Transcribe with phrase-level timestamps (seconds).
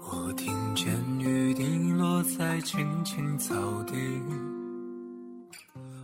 [0.00, 3.94] 我听见雨滴落在青青草地，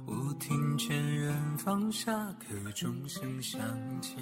[0.06, 3.60] 我听见远方下课钟声响
[4.00, 4.16] 起。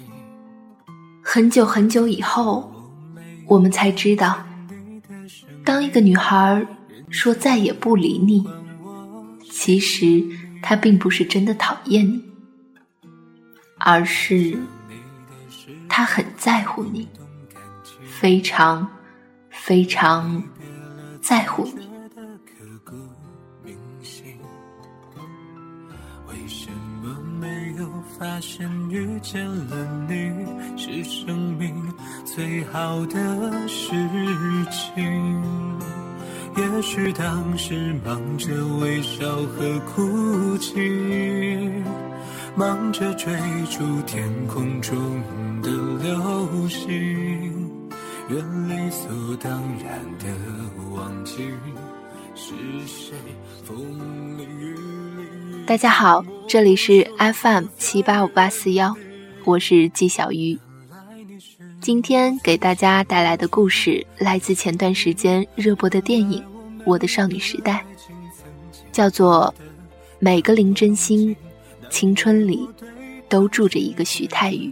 [1.23, 2.71] 很久很久以后，
[3.45, 4.45] 我们才知道，
[5.65, 6.65] 当一个女孩
[7.09, 8.47] 说再也不理你，
[9.49, 10.23] 其实
[10.61, 12.23] 她并不是真的讨厌你，
[13.77, 14.57] 而是
[15.97, 17.09] 他很在乎你，
[18.05, 18.87] 非常
[19.49, 20.43] 非常
[21.23, 21.89] 在乎你。
[26.27, 26.69] 为什
[27.01, 30.45] 么没有发现遇见了你
[30.77, 31.73] 是生命
[32.23, 33.91] 最好的事
[34.69, 35.41] 情？
[36.57, 41.73] 也许当时忙着微笑和哭泣，
[42.55, 43.35] 忙着追
[43.71, 45.23] 逐天空中
[45.61, 46.89] 的流星，
[48.29, 49.51] 愿理所当
[49.83, 50.25] 然的
[50.93, 51.49] 忘记
[52.35, 52.53] 是
[52.85, 53.15] 谁
[53.63, 55.65] 风里雨里。
[55.65, 58.95] 大家好，这里是 FM 七八五八四幺，
[59.45, 60.57] 我是季小鱼。
[61.81, 66.41] 今天给大家带来的故事来自前段时间热播的电影
[66.85, 67.83] 《我的少女时代》，
[68.91, 69.53] 叫做
[70.19, 71.35] 《每个林真心
[71.89, 72.67] 青春里
[73.29, 74.71] 都住着一个徐太宇》。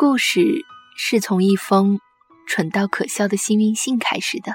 [0.00, 0.64] 故事
[0.96, 2.00] 是从一封
[2.46, 4.54] 蠢到可笑的幸运信开始的，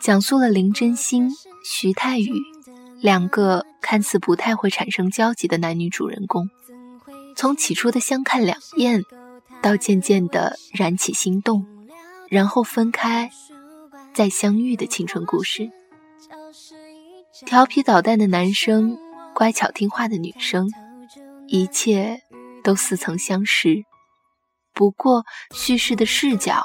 [0.00, 1.30] 讲述了林真心、
[1.64, 2.42] 徐太宇
[3.00, 6.50] 两个看似不太会产生交集的男女主人公，
[7.36, 9.04] 从起初的相看两厌，
[9.62, 11.64] 到渐渐的燃起心动，
[12.28, 13.30] 然后分开，
[14.12, 15.70] 再相遇的青春故事。
[17.46, 18.98] 调皮捣蛋的男生，
[19.36, 20.68] 乖巧听话的女生，
[21.46, 22.20] 一切
[22.64, 23.84] 都似曾相识。
[24.74, 25.24] 不过，
[25.54, 26.64] 叙事的视角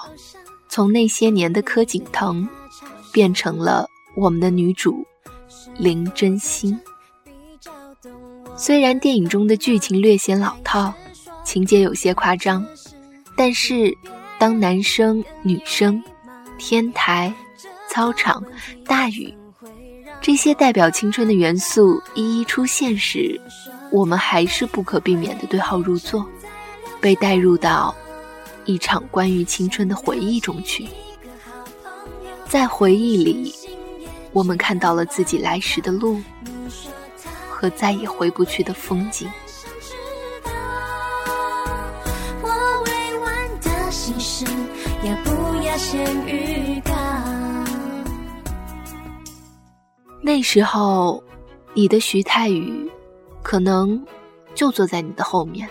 [0.70, 2.48] 从那些年的柯景腾，
[3.12, 5.06] 变成了我们的女主
[5.78, 6.80] 林真心。
[8.56, 10.94] 虽然电影中的剧情略显老套，
[11.44, 12.66] 情节有些夸张，
[13.36, 13.96] 但是
[14.40, 16.02] 当男生、女生、
[16.58, 17.32] 天台、
[17.90, 18.44] 操场、
[18.86, 19.34] 大雨
[20.22, 23.40] 这些代表青春的元素一一出现时，
[23.92, 26.26] 我们还是不可避免的对号入座。
[27.02, 27.96] 被带入到
[28.66, 30.88] 一场关于青春的回忆中去，
[32.48, 33.54] 在回忆里，
[34.34, 36.22] 我们看到了自己来时的路
[37.50, 39.30] 和再也回不去的风景。
[50.22, 51.24] 那时候，
[51.74, 52.92] 你的徐太宇
[53.42, 54.04] 可能
[54.54, 55.70] 就坐在你的后面。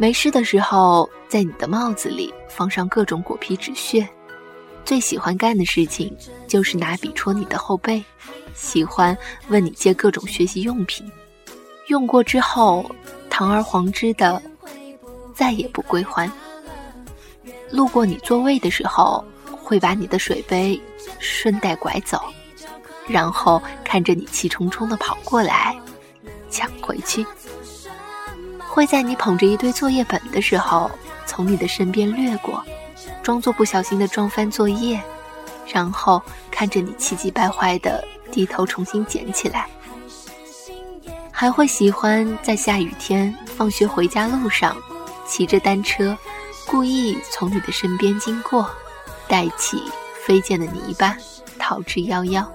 [0.00, 4.08] 没事的时候，在你的帽子里放上各种果皮纸屑。
[4.84, 6.16] 最喜欢干的事情
[6.46, 8.02] 就是拿笔戳你的后背，
[8.54, 9.16] 喜欢
[9.48, 11.04] 问你借各种学习用品，
[11.88, 12.88] 用过之后
[13.28, 14.40] 堂而皇之的
[15.34, 16.30] 再也不归还。
[17.68, 20.80] 路过你座位的时候，会把你的水杯
[21.18, 22.22] 顺带拐走，
[23.08, 25.76] 然后看着你气冲冲的跑过来
[26.48, 27.26] 抢回去。
[28.78, 30.88] 会在你捧着一堆作业本的时候，
[31.26, 32.64] 从你的身边掠过，
[33.24, 35.02] 装作不小心的撞翻作业，
[35.66, 39.66] 然后看着你气急败坏的低头重新捡起来。
[41.32, 44.76] 还会喜欢在下雨天放学回家路上，
[45.26, 46.16] 骑着单车，
[46.64, 48.70] 故意从你的身边经过，
[49.26, 49.82] 带起
[50.24, 51.16] 飞溅的泥巴，
[51.58, 52.46] 逃之夭夭。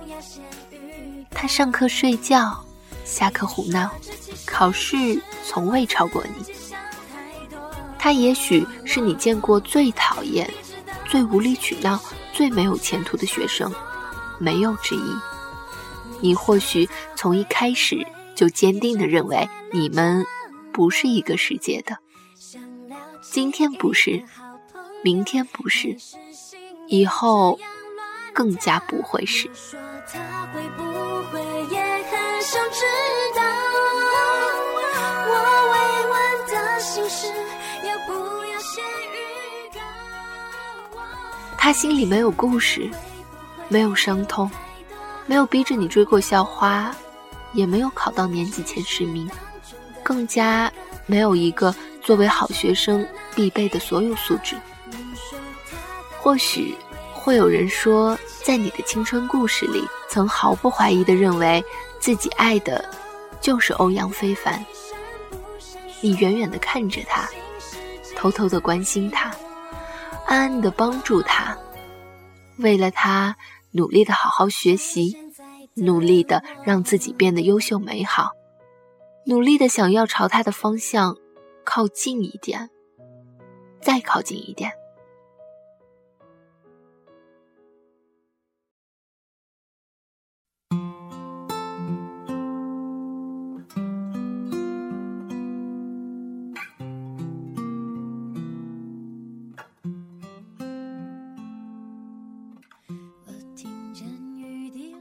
[1.32, 2.64] 他上课睡觉，
[3.04, 3.92] 下课胡闹，
[4.46, 5.22] 考试。
[5.46, 6.56] 从未超过你，
[8.00, 10.50] 他也许是你见过最讨厌、
[11.06, 12.00] 最无理取闹、
[12.32, 13.72] 最没有前途的学生，
[14.40, 15.14] 没有之一。
[16.22, 20.26] 你或许从一开始就坚定地认为你们
[20.72, 21.98] 不是一个世界的，
[23.22, 24.24] 今天不是，
[25.04, 25.98] 明天不是，
[26.88, 27.60] 以后
[28.34, 29.50] 更加不会是。
[41.58, 42.90] 他心里没有故事，
[43.70, 44.52] 没有伤痛，
[45.26, 46.94] 没有逼着你追过校花，
[47.54, 49.30] 也没有考到年级前十名，
[50.04, 50.70] 更加
[51.06, 54.58] 没有一个作为好学生必备的所有素质。
[56.20, 56.76] 或许
[57.14, 61.64] 会有人说，在你的青春故事里，曾毫不怀疑地认为
[61.98, 62.84] 自己爱的
[63.40, 64.64] 就是欧阳非凡。
[66.04, 67.30] 你远远的看着他，
[68.14, 69.34] 偷偷的关心他。
[70.26, 71.58] 暗暗的帮助他，
[72.58, 73.38] 为了他
[73.72, 75.16] 努力的好好学习，
[75.76, 78.32] 努力的让自己变得优秀美好，
[79.26, 81.16] 努力的想要朝他的方向
[81.64, 82.70] 靠近一点，
[83.82, 84.74] 再靠近一点。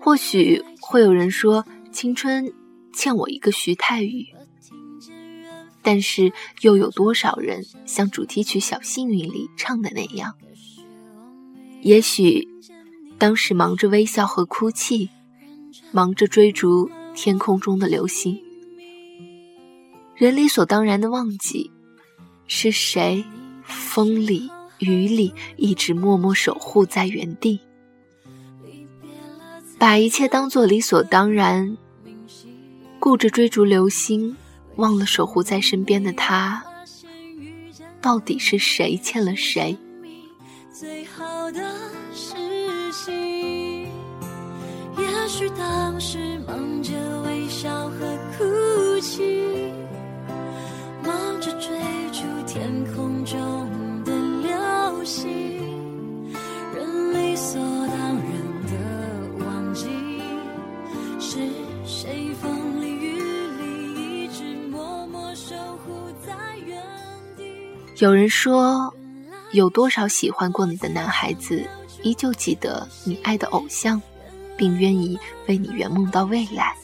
[0.04, 2.52] 或许会有人说，青春
[2.92, 4.26] 欠我一个徐太宇，
[5.80, 6.32] 但是
[6.62, 10.34] 又有多少人像主题曲《小幸运》里唱的那样？
[11.82, 12.48] 也许
[13.16, 15.08] 当时忙着微笑和哭泣，
[15.92, 18.42] 忙着追逐天空中的流星，
[20.16, 21.70] 人理所当然的忘记，
[22.48, 23.24] 是谁
[23.62, 24.50] 风里
[24.80, 27.60] 雨里一直默默守护在原地。
[29.82, 31.76] 把一切当作理所当然，
[33.00, 34.36] 顾着追逐流星，
[34.76, 36.62] 忘了守护在身边的他。
[38.00, 39.76] 到底是谁欠了谁？
[40.72, 41.60] 最好的
[42.14, 42.36] 事
[42.92, 43.82] 情，
[44.98, 46.92] 也许当时忙着
[47.26, 49.72] 微笑和哭泣，
[51.02, 51.76] 忙着追
[52.12, 53.68] 逐天空中
[68.02, 68.92] 有人说，
[69.52, 71.64] 有多少喜欢过你的男孩子，
[72.02, 74.02] 依旧记得你爱的偶像，
[74.56, 75.16] 并愿意
[75.46, 76.74] 为你圆梦到未来；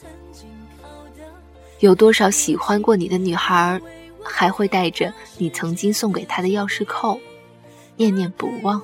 [1.81, 3.81] 有多少喜欢过你的女孩，
[4.23, 7.19] 还会带着你曾经送给她的钥匙扣，
[7.97, 8.81] 念念不忘。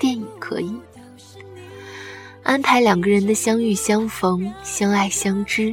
[0.00, 0.74] 电影可以
[2.42, 5.72] 安排两个人的相遇、相逢、相爱、相知，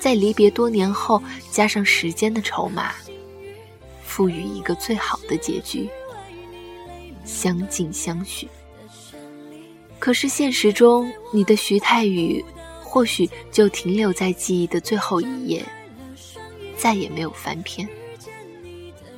[0.00, 1.22] 在离别多年后，
[1.52, 2.90] 加上时间的筹码。
[4.20, 5.88] 赋予一个最好的结局，
[7.24, 8.46] 相敬相许。
[9.98, 12.44] 可是现实中，你的徐太宇
[12.82, 15.64] 或许就停留在记忆的最后一页，
[16.76, 17.88] 再也没有翻篇。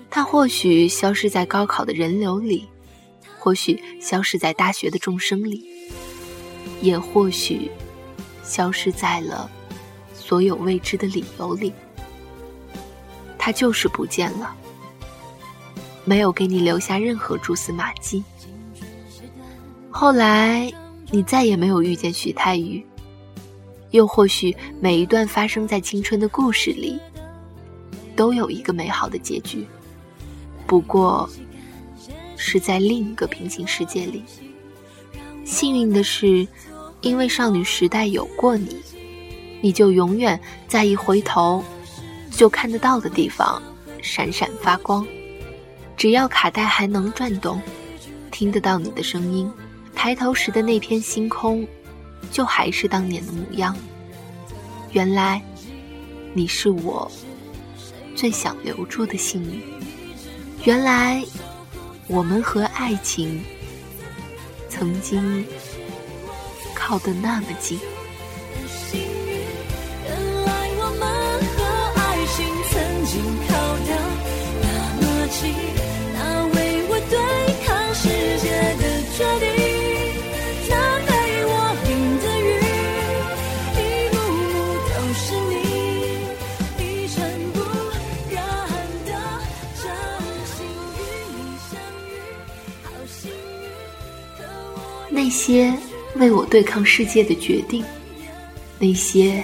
[0.09, 2.69] 他或许消失在高考的人流里，
[3.41, 5.67] 或许消失在大学的众生里，
[6.81, 7.69] 也或许
[8.45, 9.51] 消失在了
[10.15, 11.73] 所有未知的理由里。
[13.37, 14.57] 他就是不见了。
[16.05, 18.23] 没有给你留下任何蛛丝马迹。
[19.91, 20.73] 后来，
[21.11, 22.85] 你再也没有遇见徐太宇。
[23.91, 26.99] 又或许，每一段发生在青春的故事里，
[28.17, 29.67] 都有一个美好的结局，
[30.67, 31.29] 不过
[32.37, 34.25] 是在另一个平行世界里。
[35.45, 36.49] 幸运的是，
[37.03, 38.79] 因为少女时代有过你，
[39.61, 41.63] 你就永远在一回头
[42.31, 43.63] 就看得到的地方
[44.01, 45.07] 闪闪发光。
[46.03, 47.63] 只要卡带还能转动，
[48.33, 49.49] 听得到你的声音，
[49.95, 51.65] 抬头时的那片星空，
[52.33, 53.77] 就还是当年的模样。
[54.91, 55.41] 原来，
[56.35, 57.09] 你是我
[58.17, 59.63] 最想留住的幸运。
[60.65, 61.23] 原来，
[62.09, 63.41] 我们和爱情
[64.69, 65.47] 曾经
[66.75, 67.79] 靠得那么近。
[95.33, 95.73] 些
[96.17, 97.83] 为我对抗世界的决定，
[98.79, 99.43] 那些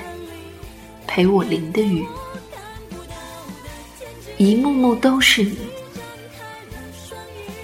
[1.07, 2.07] 陪我淋的雨，
[4.37, 5.57] 一幕幕都是你，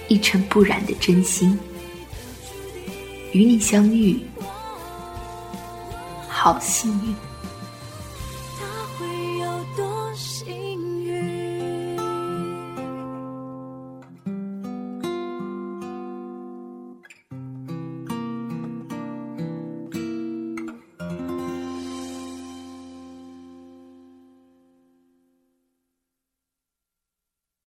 [0.07, 1.57] 一尘不染的真心。
[3.31, 4.19] 与你相遇，
[6.27, 7.15] 好幸运。